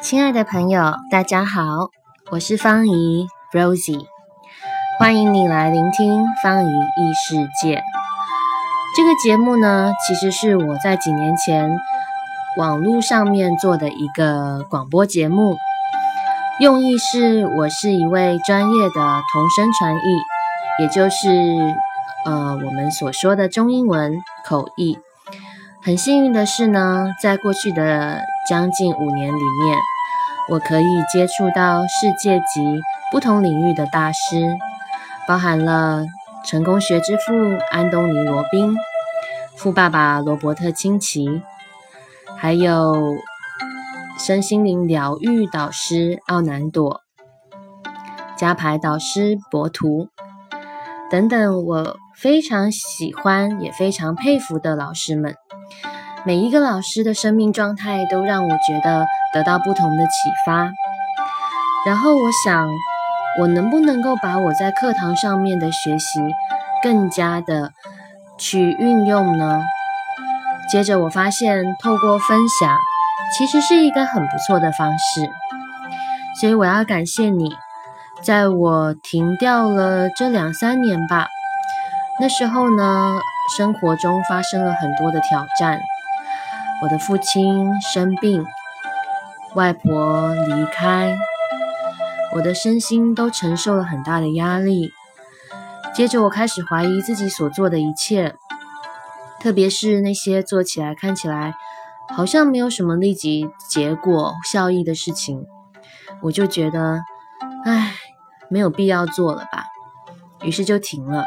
[0.00, 1.90] 亲爱的朋友，大家好，
[2.30, 4.06] 我是方怡 Rosie，
[4.98, 7.82] 欢迎你来聆听方怡异世界。
[8.96, 11.76] 这个节目呢，其实是我在几年前
[12.56, 15.56] 网络上面做的一个广播节目，
[16.60, 21.28] 用意是我是一位专业的同声传译，也就是
[22.24, 24.14] 呃我们所说的中英文
[24.46, 24.96] 口译。
[25.88, 29.78] 很幸运的是呢，在过去的将近五年里面，
[30.50, 34.54] 我可以接触到世界级不同领域的大师，
[35.26, 36.04] 包含了
[36.44, 37.32] 成功学之父
[37.70, 38.76] 安东尼·罗宾、
[39.56, 41.40] 富爸爸罗伯特·清崎，
[42.36, 43.16] 还有
[44.18, 47.00] 身心灵疗愈导师奥南朵、
[48.36, 50.08] 加牌导师博图
[51.10, 55.34] 等等，我非常喜欢也非常佩服的老师们。
[56.28, 60.10] 每一个老师的生命状态都让我觉得得到不同的启
[60.44, 60.70] 发。
[61.86, 62.68] 然后我想，
[63.40, 66.20] 我能不能够把我在课堂上面的学习
[66.82, 67.72] 更加的
[68.36, 69.62] 去运用呢？
[70.70, 72.76] 接着我发现，透过分享
[73.34, 75.30] 其实是一个很不错的方式。
[76.38, 77.56] 所以我要感谢你，
[78.20, 81.26] 在我停掉了这两三年吧。
[82.20, 83.18] 那时候呢，
[83.56, 85.80] 生活中发生了很多的挑战。
[86.80, 88.44] 我的父亲生病，
[89.54, 91.16] 外婆离开，
[92.34, 94.92] 我的身心都承受了很大的压力。
[95.92, 98.36] 接着，我开始怀疑自己所做的一切，
[99.40, 101.54] 特别是那些做起来看起来
[102.08, 105.46] 好像没有什么立即结果效益的事情，
[106.22, 107.00] 我就觉得，
[107.64, 107.94] 唉，
[108.48, 109.64] 没有必要做了吧。
[110.42, 111.24] 于是就停了。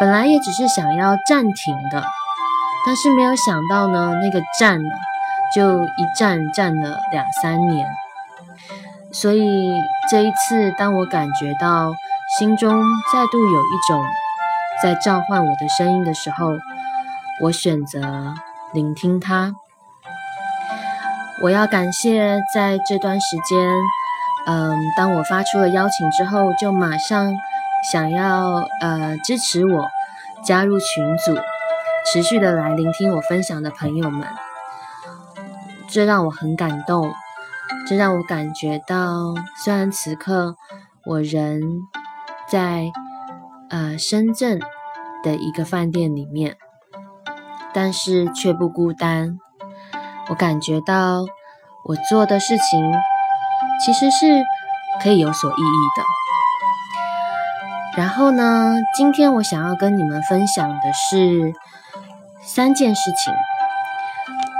[0.00, 1.52] 本来也只是想要暂停
[1.92, 2.02] 的。
[2.86, 4.78] 但是没有想到呢，那个站
[5.54, 7.86] 就一站站了两三年。
[9.12, 9.72] 所以
[10.10, 11.92] 这一次，当我感觉到
[12.38, 12.82] 心中
[13.12, 14.04] 再度有一种
[14.82, 16.52] 在召唤我的声音的时候，
[17.42, 18.34] 我选择
[18.72, 19.52] 聆听它。
[21.42, 23.58] 我要感谢在这段时间，
[24.46, 27.32] 嗯，当我发出了邀请之后，就马上
[27.90, 29.88] 想要呃支持我
[30.44, 31.36] 加入群组。
[32.12, 34.26] 持续的来聆听我分享的朋友们，
[35.88, 37.14] 这让我很感动，
[37.86, 39.32] 这让我感觉到，
[39.62, 40.56] 虽然此刻
[41.06, 41.62] 我人
[42.48, 42.90] 在
[43.68, 44.58] 呃深圳
[45.22, 46.56] 的一个饭店里面，
[47.72, 49.38] 但是却不孤单。
[50.30, 51.24] 我感觉到
[51.84, 52.92] 我做的事情
[53.84, 54.42] 其实是
[55.00, 56.02] 可以有所意义的。
[58.02, 61.54] 然后呢，今天我想要跟你们分享的是。
[62.52, 63.32] 三件事情。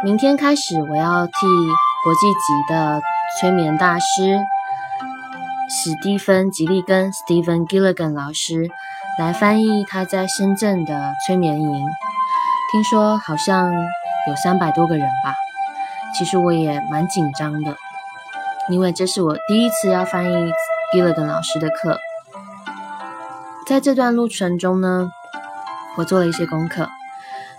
[0.04, 1.32] 明天开始，我要替
[2.04, 3.00] 国际级的
[3.40, 4.38] 催眠大师
[5.68, 8.68] 史蒂芬·吉利根 （Stephen Gilligan） 老师
[9.18, 11.86] 来翻译他在深圳的催眠营。
[12.70, 13.72] 听说好像
[14.28, 15.34] 有三百多个人吧。
[16.16, 17.76] 其实我也蛮紧张的，
[18.68, 20.52] 因为这是我第一次要翻译
[20.94, 21.98] Gilligan 老师的课。
[23.66, 25.10] 在这段路程中呢，
[25.98, 26.88] 我做了一些功课。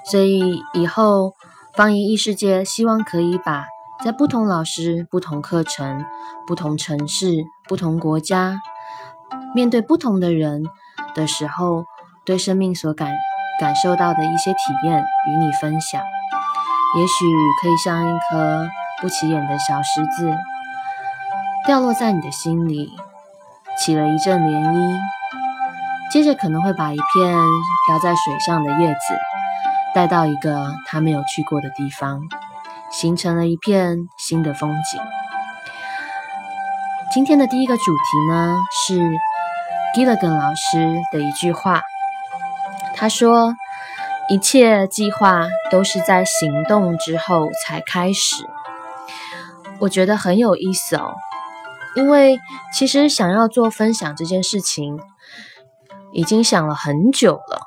[0.04, 1.36] 所以以后
[1.76, 3.66] 方怡异世界希望可以把
[4.04, 6.04] 在不同老师、不同课程、
[6.48, 8.60] 不同城市、不同国家，
[9.54, 10.64] 面对不同的人
[11.14, 11.86] 的时候，
[12.26, 13.12] 对生命所感
[13.60, 16.02] 感受到的一些体验与你分享。
[16.98, 17.26] 也许
[17.62, 18.68] 可以像一颗
[19.02, 20.36] 不起眼的小石子，
[21.66, 22.92] 掉落在你的心里，
[23.78, 25.00] 起了一阵涟漪，
[26.12, 27.38] 接着可能会把一片
[27.88, 29.31] 飘在水上的叶子。
[29.94, 32.22] 带到一个他没有去过的地方，
[32.92, 35.02] 形成了一片新的风景。
[37.14, 39.02] 今天的第一个主题呢是
[39.94, 41.82] Gilligan 老师的一句话，
[42.96, 43.54] 他说
[44.30, 48.46] ：“一切计划都是在行动之后才开始。”
[49.80, 51.16] 我觉得很有意思哦，
[51.96, 52.40] 因为
[52.72, 54.98] 其实想要做分享这件事情，
[56.14, 57.62] 已经想了很久了。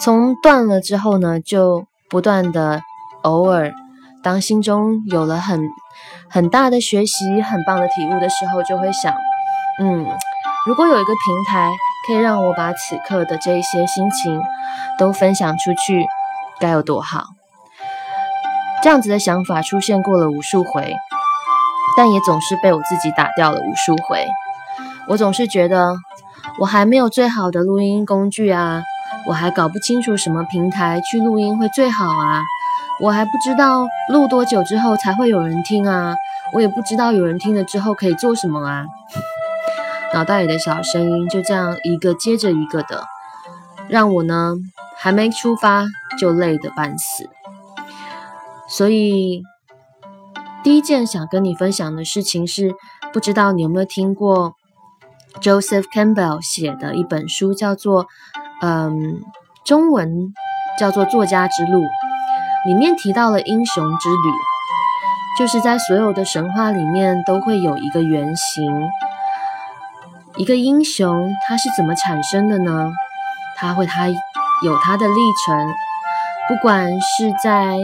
[0.00, 2.80] 从断了之后呢，就不断的
[3.22, 3.70] 偶尔，
[4.22, 5.60] 当心中有了很
[6.30, 9.12] 很大的学习、很棒的体悟的时候，就会想，
[9.78, 10.06] 嗯，
[10.66, 11.70] 如果有一个平台
[12.06, 14.40] 可以让我把此刻的这些心情
[14.98, 16.06] 都分享出去，
[16.58, 17.24] 该有多好。
[18.82, 20.94] 这样子的想法出现过了无数回，
[21.94, 24.24] 但也总是被我自己打掉了无数回。
[25.08, 25.94] 我总是觉得
[26.58, 28.82] 我还没有最好的录音工具啊。
[29.26, 32.42] 我还搞不清楚什么平台去录音会最好啊！
[33.00, 36.14] 我还不知道录多久之后才会有人听啊，
[36.52, 38.84] 我也不知道有人听了之后可以做什么啊。
[40.12, 43.04] 脑袋里的小声音就这样一个接着一个的，
[43.88, 44.56] 让我呢
[44.98, 45.86] 还没出发
[46.18, 47.30] 就累得半死。
[48.68, 49.42] 所以
[50.62, 52.74] 第一件想跟你分享的事情是，
[53.12, 54.54] 不知道你有没有听过
[55.40, 58.06] Joseph Campbell 写的一本书，叫做
[58.62, 59.20] 嗯，
[59.64, 60.32] 中文
[60.78, 61.82] 叫做《作家之路》，
[62.66, 64.32] 里面提到了英雄之旅，
[65.38, 68.88] 就是在所有的神话里面都会有一个原型。
[70.36, 72.90] 一个英雄他是怎么产生的呢？
[73.56, 75.14] 他会他有他的历
[75.44, 75.74] 程，
[76.48, 77.76] 不管是在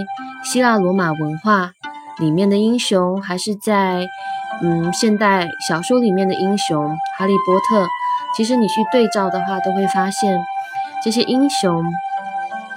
[0.44, 1.70] 希腊罗马文化
[2.18, 4.06] 里面的英雄，还是在
[4.62, 7.86] 嗯现代小说里面的英雄，哈利波特，
[8.36, 10.38] 其实你去对照的话，都会发现
[11.02, 11.84] 这些英雄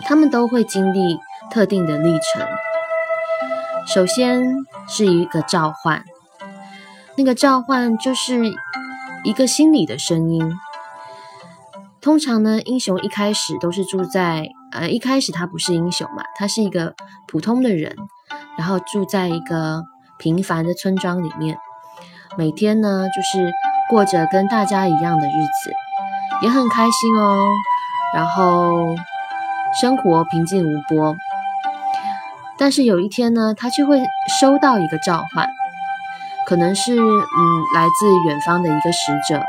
[0.06, 1.20] 他们都会经历
[1.52, 2.48] 特定的历程。
[3.86, 4.44] 首先
[4.88, 6.04] 是一个召唤，
[7.16, 8.54] 那个召唤就是。
[9.26, 10.50] 一个心理的声音。
[12.00, 16.96] 通常呢，英雄一开始都是住在呃，一开始他不是英雄嘛，他是一个
[17.28, 17.94] 普通的人，
[18.58, 19.84] 然后住在一个
[20.18, 21.58] 平凡的村庄里面，
[22.38, 23.52] 每天呢就是
[23.90, 25.32] 过着跟大家一样的日
[25.66, 25.74] 子，
[26.42, 27.52] 也很开心哦，
[28.14, 28.96] 然后
[29.80, 31.16] 生活平静无波。
[32.58, 34.02] 但是有一天呢，他却会
[34.40, 35.50] 收到一个召唤。
[36.46, 37.04] 可能是嗯，
[37.76, 39.44] 来自远方的一个使者，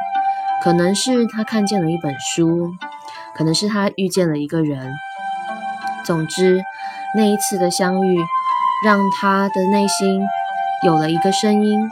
[0.63, 2.75] 可能是他看见了一本书，
[3.35, 4.93] 可能是他遇见了一个人。
[6.05, 6.63] 总之，
[7.17, 8.19] 那一次的相遇，
[8.85, 10.21] 让他的内心
[10.85, 11.91] 有了一个声音：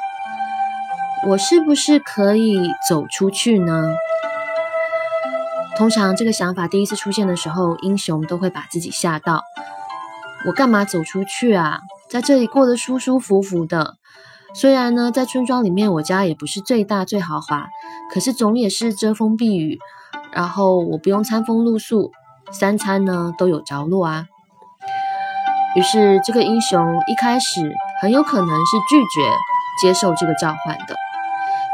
[1.26, 3.88] 我是不是可以走出去呢？
[5.78, 9.44] 通常这个想法第一次出现的时候，英雄都会把自己吓到。
[10.44, 11.82] 我干嘛走出去啊？
[12.10, 13.94] 在这里过得舒舒服服的。
[14.54, 17.68] 虽然呢，在村庄里面，我家也不是最大最豪华，
[18.12, 19.78] 可是总也是遮风避雨，
[20.32, 22.10] 然后我不用餐风露宿，
[22.50, 24.26] 三餐呢都有着落啊。
[25.76, 27.72] 于是，这个英雄一开始
[28.02, 29.30] 很有可能是拒绝
[29.80, 30.96] 接受这个召唤的，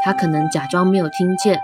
[0.03, 1.59] 他可能假装没有听见，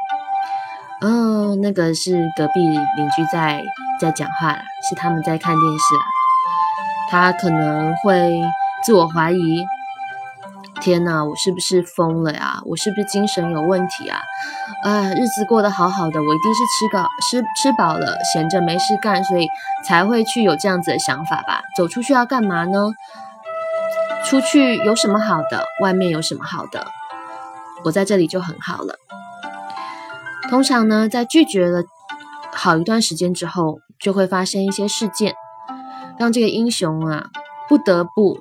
[1.01, 3.63] 嗯，那个是隔壁邻居在
[3.99, 4.53] 在讲话
[4.87, 5.95] 是他们在看电视，
[7.09, 8.39] 他可能会
[8.83, 9.65] 自我怀疑。
[10.79, 12.59] 天哪，我是不是疯了呀？
[12.65, 14.19] 我是不是精神有问题啊？
[14.83, 19.47] 啊，日子过得好好的，我一定是吃饱吃吃饱了，闲着没事干，所以
[19.83, 21.61] 才会去有这样子的想法吧？
[21.75, 22.91] 走出去要干嘛呢？
[24.25, 25.65] 出去有什么好的？
[25.81, 26.85] 外面有什么好的？
[27.83, 28.95] 我在这里就很好了。
[30.49, 31.83] 通常呢，在拒绝了
[32.53, 35.35] 好一段时间之后，就会发生一些事件，
[36.17, 37.29] 让这个英雄啊
[37.69, 38.39] 不得不，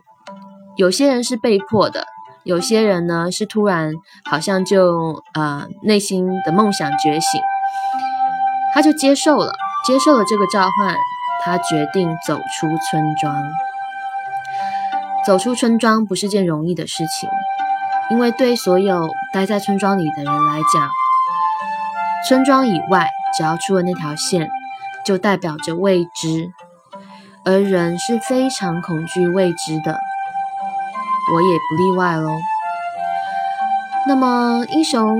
[0.76, 2.06] 有些人是被迫的。
[2.42, 3.92] 有些人呢是突然
[4.24, 7.40] 好像就呃内心的梦想觉醒，
[8.72, 9.52] 他就接受了
[9.86, 10.96] 接受了这个召唤，
[11.44, 13.36] 他决定走出村庄。
[15.26, 17.28] 走出村庄不是件容易的事情，
[18.10, 20.88] 因为对所有待在村庄里的人来讲，
[22.28, 24.48] 村庄以外只要出了那条线，
[25.04, 26.52] 就代表着未知，
[27.44, 29.98] 而人是非常恐惧未知的。
[31.32, 32.30] 我也不例外喽。
[34.06, 35.16] 那么，英雄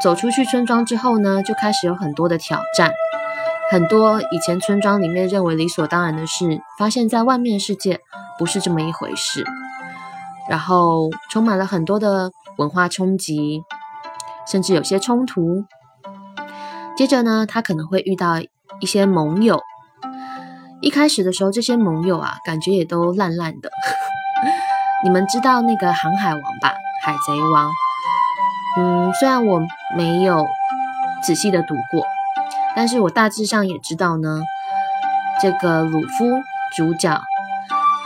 [0.00, 2.92] 走出去村庄之后呢，就开始有很多的挑战，
[3.70, 8.00] 很多以前村庄里面认为理所当然的事，发现在外面世界
[8.38, 9.44] 不是这么一回事，
[10.48, 13.62] 然后充满了很多的文化冲击，
[14.46, 15.64] 甚至有些冲突。
[17.00, 18.42] 接着呢，他可能会遇到
[18.78, 19.58] 一些盟友，
[20.82, 23.70] 一开始的时候，这些盟友啊，感觉也都烂烂的。
[25.02, 26.74] 你们知道那个航海王吧？
[27.02, 27.70] 海贼王。
[28.76, 29.62] 嗯，虽然我
[29.96, 30.46] 没有
[31.22, 32.04] 仔细的读过，
[32.76, 34.42] 但是我大致上也知道呢。
[35.40, 36.26] 这个鲁夫
[36.76, 37.18] 主角，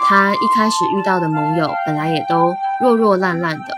[0.04, 3.74] 他一开始遇到的盟友本来也都弱弱烂烂的，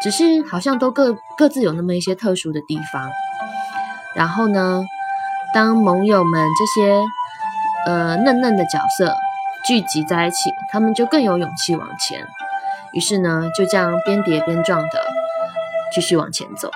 [0.00, 3.10] 只是好像都各各自有那么一些特殊的地方。
[4.20, 4.84] 然后呢，
[5.54, 7.02] 当盟友们这些
[7.86, 9.16] 呃嫩嫩的角色
[9.64, 12.28] 聚集在一起，他们就更有勇气往前。
[12.92, 15.02] 于是呢，就这样边叠边撞的
[15.94, 16.70] 继续往前走。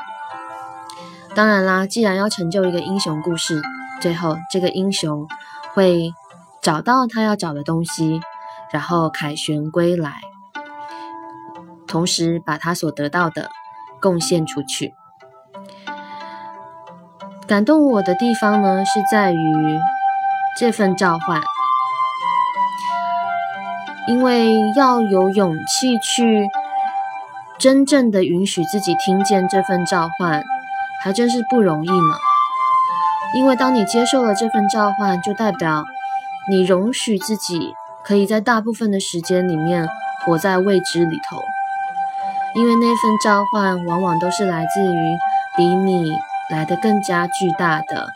[1.35, 3.61] 当然啦，既然要成就一个英雄故事，
[4.01, 5.29] 最后这个英雄
[5.75, 6.15] 会
[6.63, 8.23] 找到他要找的东西，
[8.73, 10.23] 然后凯旋归来，
[11.87, 13.51] 同时把他所得到的
[14.01, 14.95] 贡献出去。
[17.47, 19.79] 感动我的地方呢，是在于
[20.59, 21.43] 这份召唤。
[24.07, 26.47] 因为要有勇气去
[27.59, 30.43] 真正的允许自己听见这份召唤，
[31.03, 32.17] 还真是不容易呢。
[33.35, 35.85] 因为当你接受了这份召唤，就代表
[36.49, 39.87] 你容许自己可以在大部分的时间里面
[40.25, 41.37] 活在未知里头。
[42.55, 45.19] 因为那份召唤往往都是来自于
[45.57, 46.13] 比你
[46.51, 48.09] 来的更加巨大的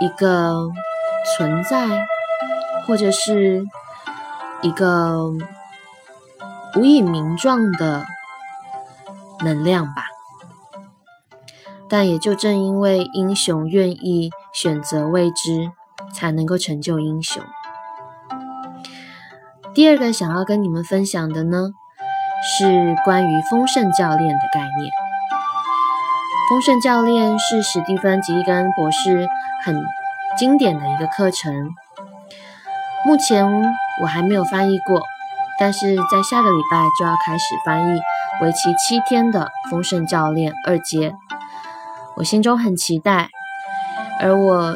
[0.00, 0.70] 一个
[1.36, 2.06] 存在，
[2.86, 3.66] 或者是。
[4.62, 5.30] 一个
[6.76, 8.04] 无以名状的
[9.42, 10.04] 能量吧，
[11.88, 15.72] 但也就正因为英雄愿意选择未知，
[16.12, 17.42] 才能够成就英雄。
[19.72, 21.70] 第二个想要跟你们分享的呢，
[22.58, 24.99] 是关于丰盛教练的概念。
[26.50, 29.28] 丰盛教练是史蒂芬·吉根博士
[29.62, 29.80] 很
[30.36, 31.70] 经典的一个课程，
[33.06, 33.46] 目前。
[34.02, 35.02] 我还没有翻译过，
[35.58, 38.00] 但是在下个礼拜就要开始翻译
[38.40, 41.10] 为期七天的《丰盛教练二阶》，
[42.16, 43.28] 我心中很期待。
[44.18, 44.74] 而我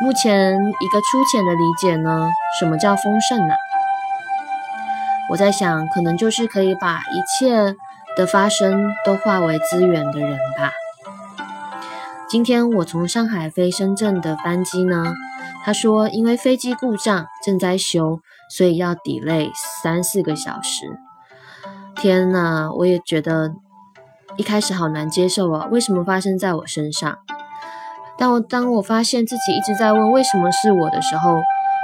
[0.00, 3.54] 目前一个粗浅的理解呢，什么叫丰盛呢？
[5.28, 7.76] 我在想，可能就是可以把一切
[8.18, 10.72] 的发生都化为资源的人吧。
[12.28, 15.14] 今天我从上海飞深圳的班机呢。
[15.64, 19.50] 他说：“因为飞机故障正在修，所以要 delay
[19.82, 20.98] 三四个小时。”
[21.94, 23.52] 天呐，我也觉得
[24.36, 25.68] 一开始好难接受啊！
[25.70, 27.18] 为什么发生在我身上？
[28.16, 31.36] 但我当我发现自己一直在问为什么是我的时候，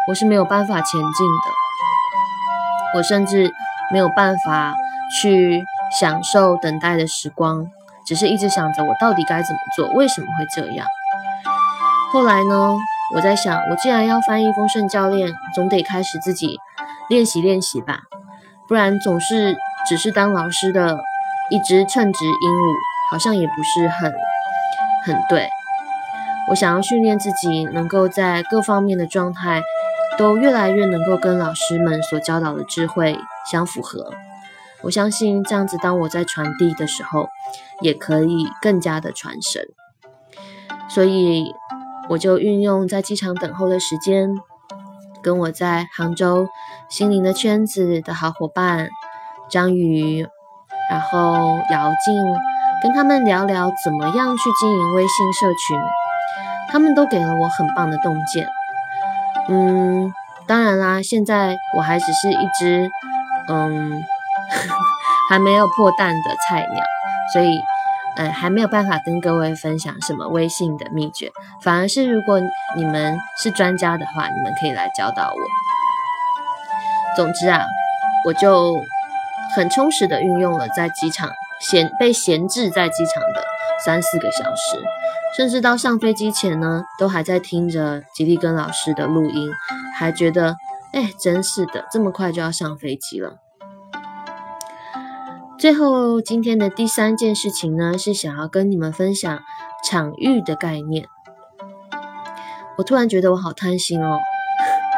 [0.09, 2.97] 我是没有办法前进的。
[2.97, 3.53] 我甚至
[3.93, 4.73] 没有办法
[5.21, 5.63] 去
[6.01, 7.67] 享受等待的时光，
[8.07, 9.89] 只是一直想着我到底该怎么做？
[9.95, 10.87] 为什么会这样？
[12.13, 12.77] 后来呢？
[13.15, 16.59] 我在想，我既然要翻译丰盛教练，总得开始自己
[17.11, 18.01] 练习练习吧，
[18.67, 20.99] 不然总是只是当老师的
[21.51, 22.75] 一只称职鹦鹉，
[23.11, 24.11] 好像也不是很
[25.05, 25.49] 很对。
[26.49, 29.61] 我想要训练自己，能够在各方面的状态
[30.19, 33.17] 都越来越能够跟老师们所教导的智慧
[33.49, 34.11] 相符合。
[34.85, 37.29] 我相信这样子，当我在传递的时候，
[37.81, 39.67] 也可以更加的传神。
[40.89, 41.53] 所以。
[42.07, 44.29] 我就运用在机场等候的时间，
[45.23, 46.49] 跟我在杭州
[46.91, 48.91] 心灵的圈子的好伙伴
[49.49, 50.29] 张宇，
[50.91, 52.23] 然后姚静，
[52.83, 55.81] 跟他们聊聊怎么样去经营微信社群，
[56.69, 58.47] 他们都给了我很棒的洞见。
[59.49, 60.13] 嗯，
[60.47, 62.91] 当然啦，现在我还只是一只
[63.49, 64.03] 嗯
[65.31, 66.85] 还没有破蛋的菜鸟，
[67.33, 67.61] 所以。
[68.17, 72.39] 嗯，还没有办法跟各位分享什么微信的秘诀，反而是如果
[72.77, 75.37] 你们是专家的话，你们可以来教导我。
[77.17, 77.67] 总之啊，
[78.25, 78.73] 我就
[79.57, 81.29] 很充实的运用了在机场
[81.61, 83.45] 闲被闲置在机场的
[83.85, 84.81] 三四个小时，
[85.37, 89.51] 甚至到上飞机前呢，都还在听着吉利根老师的录音，
[89.99, 90.55] 还觉得
[90.93, 93.39] 哎，真是的，这么快就要上飞机了。
[95.65, 99.41] 最后，今天的第三件事情呢，是想要跟你们分享
[99.83, 101.07] 场域的概念。
[102.77, 104.19] 我突然觉得我好贪心哦，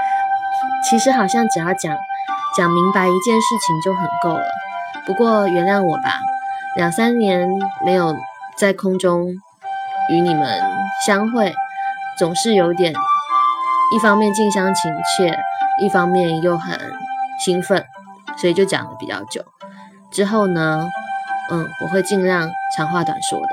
[0.91, 1.97] 其实好像只要讲
[2.57, 4.45] 讲明白一件事情就很够了。
[5.07, 6.19] 不过原谅我吧，
[6.75, 7.49] 两三年
[7.85, 8.17] 没有
[8.57, 9.29] 在空中
[10.11, 10.61] 与你们
[11.07, 11.55] 相会，
[12.19, 12.93] 总是有点
[13.95, 15.33] 一方面近乡情怯，
[15.81, 16.77] 一方面又很
[17.39, 17.87] 兴奋，
[18.37, 19.45] 所以就讲的比较久。
[20.17, 20.89] 之后呢，
[21.51, 23.49] 嗯，我会尽量长话短说的。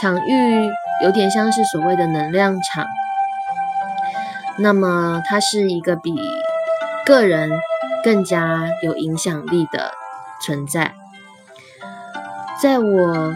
[0.00, 0.70] 场域
[1.02, 2.86] 有点像是所谓的能量场，
[4.56, 6.14] 那么它是一个比
[7.04, 7.50] 个人
[8.02, 9.92] 更加有影响力的
[10.42, 10.94] 存在。
[12.62, 13.34] 在我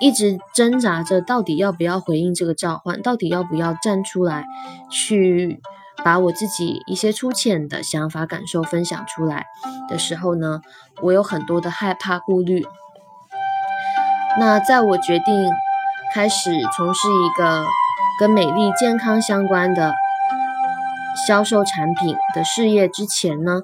[0.00, 4.46] 一直挣扎着到底要不要回应这个召唤，到底要不要站出来
[4.90, 5.60] 去。
[6.04, 9.46] 把我自己一些粗浅的想法、感受分享出来
[9.88, 10.60] 的时候呢，
[11.02, 12.64] 我有很多的害怕、顾虑。
[14.38, 15.50] 那在我决定
[16.14, 17.64] 开始从事一个
[18.20, 19.92] 跟美丽健康相关的
[21.26, 23.62] 销售产品的事业之前呢，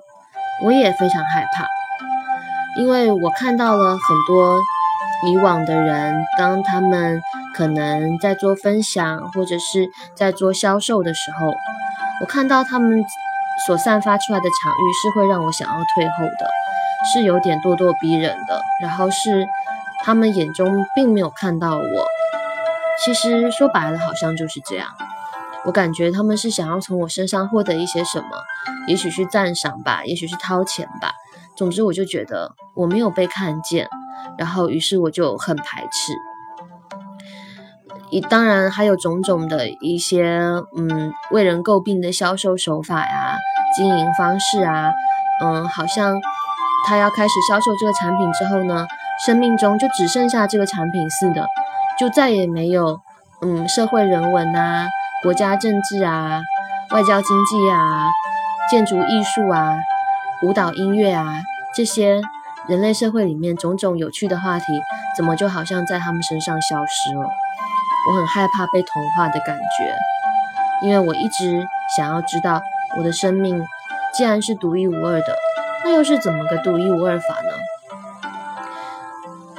[0.65, 1.67] 我也非常害怕，
[2.81, 4.59] 因为我看到了很多
[5.27, 7.23] 以往的人，当他们
[7.55, 11.55] 可能在做分享或者是在做销售的时候。
[12.21, 13.05] 我看到他们
[13.67, 16.49] 所散发出来的场域是会让我想要退后的，
[17.13, 18.61] 是有点咄咄逼人的。
[18.81, 19.47] 然后是
[20.05, 22.07] 他们眼中并没有看到我。
[23.05, 24.89] 其实说白了，好像就是这样。
[25.65, 28.29] 我感觉他们是想要从我身上获得一些什么，
[28.87, 31.13] 也许是赞赏吧，也许是掏钱吧。
[31.57, 33.89] 总之，我就觉得我没有被看见，
[34.39, 36.13] 然后于是我就很排斥。
[38.21, 40.25] 当然还有种种的一些
[40.77, 43.37] 嗯为人诟病的销售手法呀、
[43.77, 44.93] 经营方式啊，
[45.43, 46.21] 嗯，好像
[46.87, 48.87] 他要开始销售这个产品之后呢，
[49.25, 51.47] 生命中就只剩下这个产品似的，
[51.99, 53.01] 就再也没有
[53.43, 54.89] 嗯社会人文啊。
[55.23, 56.43] 国家政治啊，
[56.91, 58.11] 外交经济啊，
[58.71, 59.75] 建筑艺术啊，
[60.43, 61.41] 舞蹈音乐啊，
[61.75, 62.21] 这些
[62.69, 64.65] 人类社会里面种种有趣的话题，
[65.17, 67.27] 怎么就好像在他们身上消失了？
[68.09, 69.95] 我很害怕被同化的感觉，
[70.83, 72.61] 因为我一直想要知道，
[72.99, 73.65] 我的生命
[74.13, 75.37] 既然是独一无二的，
[75.85, 77.51] 那又是怎么个独一无二法呢？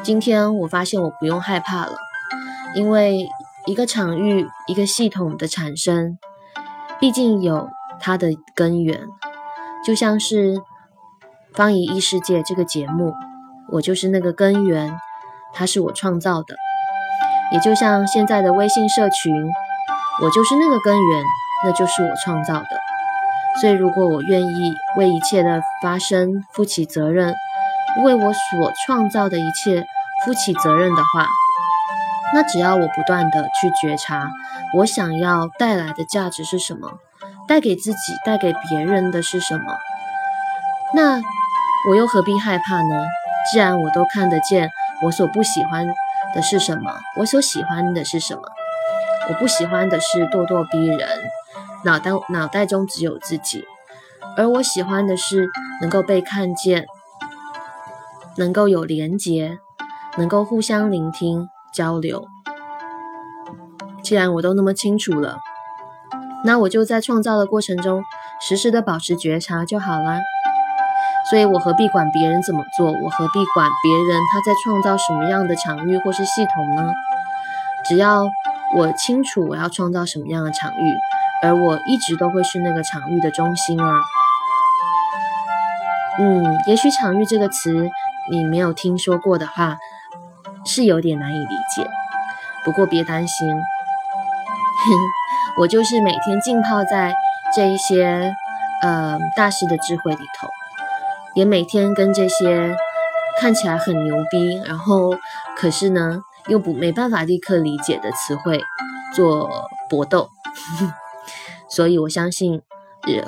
[0.03, 1.97] 今天我发现我不用害怕了，
[2.75, 3.27] 因为。
[3.67, 6.19] 一个场域，一个系统的产生，
[6.99, 7.67] 毕竟有
[7.99, 9.07] 它的根源。
[9.83, 10.57] 就像是
[11.51, 13.15] 《方怡异世界》这个节目，
[13.71, 14.95] 我就是那个根源，
[15.51, 16.55] 它是我创造的。
[17.51, 19.33] 也就像现在的微信社群，
[20.21, 21.23] 我就是那个根源，
[21.63, 22.67] 那就是我创造的。
[23.61, 27.33] 所以，如果我愿意为一切的发生负起责任，
[28.03, 29.85] 为我所创造的一切
[30.25, 31.27] 负起责任的话，
[32.33, 34.27] 那只要我不断的去觉察，
[34.77, 36.99] 我想要带来的价值是什么，
[37.47, 39.77] 带给自己、带给别人的是什么，
[40.93, 41.21] 那
[41.89, 43.05] 我又何必害怕呢？
[43.49, 44.69] 既然我都看得见，
[45.03, 45.87] 我所不喜欢
[46.35, 48.43] 的是什么，我所喜欢的是什么？
[49.29, 51.09] 我不喜欢的是咄咄逼人，
[51.83, 53.65] 脑袋脑袋中只有自己，
[54.37, 55.49] 而我喜欢的是
[55.81, 56.85] 能够被看见，
[58.37, 59.57] 能够有连结，
[60.17, 61.49] 能够互相聆听。
[61.73, 62.25] 交流。
[64.01, 65.39] 既然我都那么清楚了，
[66.45, 68.01] 那我就在创造的过程中
[68.39, 70.21] 时时的保持觉察就好啦。
[71.29, 72.87] 所以我何必管别人怎么做？
[72.91, 76.93] 我何必管别人他在创造什么样的场域或是系统呢？
[77.85, 78.23] 只要
[78.75, 80.93] 我清楚我要创造什么样的场域，
[81.41, 84.01] 而我一直都会是那个场域的中心啊。
[86.19, 87.89] 嗯，也许“场域”这个词
[88.31, 89.77] 你没有听说过的话。
[90.67, 91.87] 是有点难以理解，
[92.63, 93.47] 不过别担心，
[95.59, 97.13] 我就是每天浸泡在
[97.55, 98.33] 这一些
[98.81, 100.47] 呃大师的智慧里头，
[101.35, 102.75] 也每天跟这些
[103.39, 105.13] 看起来很牛逼，然后
[105.57, 108.63] 可是呢又不没办法立刻理解的词汇
[109.13, 109.49] 做
[109.89, 110.29] 搏斗，
[111.69, 112.61] 所以我相信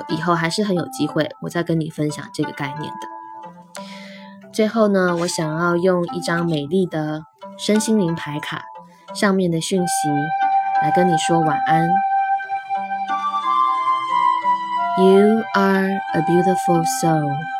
[0.08, 3.80] 以后还是很有机会，我再跟你分享这个概念的。
[4.52, 7.22] 最后呢，我想要用一张美丽的
[7.58, 8.64] 身心灵牌卡
[9.14, 10.08] 上面的讯息
[10.82, 11.88] 来跟你说晚安。
[14.98, 17.57] You are a beautiful soul.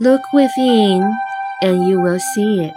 [0.00, 1.12] Look within
[1.60, 2.74] and you will see it.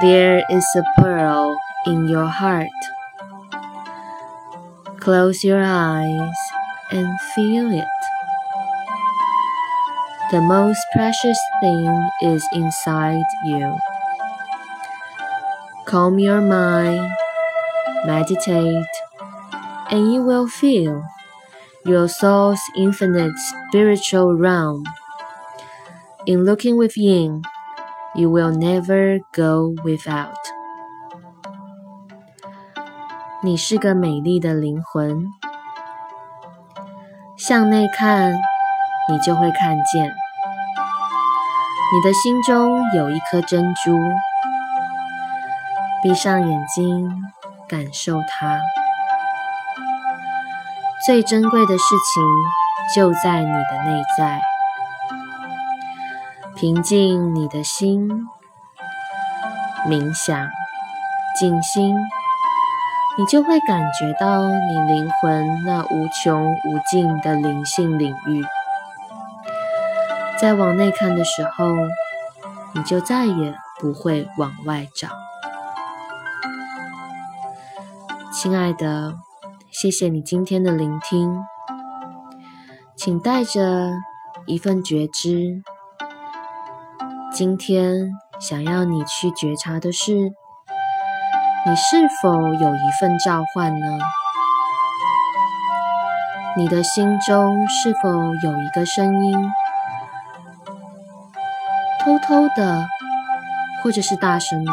[0.00, 2.66] There is a pearl in your heart.
[4.98, 6.34] Close your eyes
[6.90, 7.86] and feel it.
[10.32, 13.78] The most precious thing is inside you.
[15.86, 17.08] Calm your mind,
[18.04, 18.94] meditate,
[19.92, 21.04] and you will feel
[21.84, 24.84] your soul's infinite spiritual realm.
[26.26, 27.42] In looking within,
[28.14, 30.36] you will never go without.
[33.42, 35.26] 你是个美丽的灵魂，
[37.36, 38.32] 向内看，
[39.08, 40.12] 你就会看见。
[41.94, 43.98] 你的心中有一颗珍珠，
[46.02, 47.10] 闭上眼睛，
[47.68, 48.60] 感受它。
[51.04, 51.84] 最珍贵的事
[52.14, 52.22] 情
[52.94, 54.40] 就在你的内在。
[56.54, 58.08] 平静你的心，
[59.88, 60.48] 冥想，
[61.36, 61.96] 静心，
[63.18, 68.44] 你就会感觉到你灵魂那无穷无尽的灵性领域。
[70.40, 71.74] 在往内看的时候，
[72.74, 75.08] 你就再也不会往外找。
[78.32, 79.16] 亲爱的，
[79.72, 81.46] 谢谢你今天的聆听，
[82.94, 83.90] 请带着
[84.44, 85.62] 一份觉知。
[87.32, 93.98] 今天想要你去觉察的是，你是否有一份召唤呢？
[96.54, 99.50] 你的心中是否有一个声音？
[102.04, 102.86] 偷偷的，
[103.82, 104.72] 或者是大声的，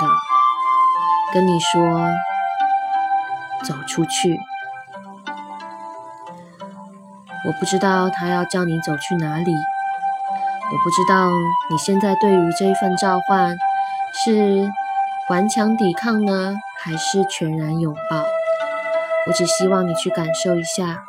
[1.33, 1.81] 跟你说
[3.63, 4.37] 走出去。
[7.45, 11.29] 我不知道他要叫你走去哪里，我不知道
[11.71, 13.57] 你现在对于这一份召唤
[14.13, 14.69] 是
[15.29, 18.23] 顽强抵抗呢，还是全然拥抱。
[19.27, 21.03] 我只希望你去感受一下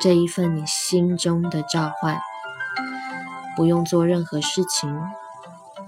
[0.00, 2.18] 这一份你心中的召唤，
[3.54, 5.00] 不用做任何事情，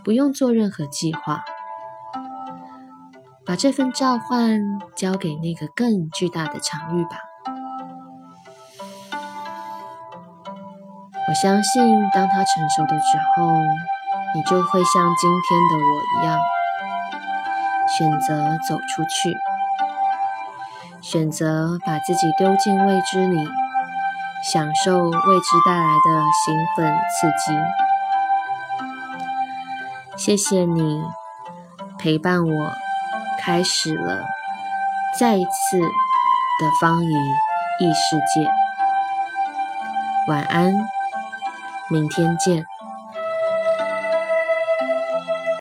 [0.04, 1.44] 不用做任何计划。
[3.44, 4.60] 把这份召唤
[4.96, 7.18] 交给那个更巨大的场域吧。
[11.26, 13.52] 我相信，当他成熟的时候，
[14.34, 16.38] 你就会像今天的我一样，
[17.96, 19.36] 选择走出去，
[21.00, 23.48] 选择把自己丢进未知里，
[24.42, 27.56] 享受未知带来的兴奋刺激。
[30.16, 31.02] 谢谢你
[31.98, 32.74] 陪伴我。
[33.36, 34.22] 开始了，
[35.18, 37.12] 再一次的方怡
[37.78, 38.50] 异世界。
[40.26, 40.72] 晚安，
[41.90, 42.64] 明天见。